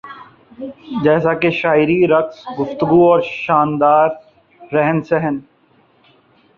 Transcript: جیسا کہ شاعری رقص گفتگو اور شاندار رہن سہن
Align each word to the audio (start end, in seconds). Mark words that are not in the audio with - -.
جیسا 1.03 1.33
کہ 1.41 1.49
شاعری 1.59 1.99
رقص 2.07 2.37
گفتگو 2.59 3.01
اور 3.11 3.21
شاندار 3.33 4.09
رہن 4.61 5.01
سہن 5.03 5.39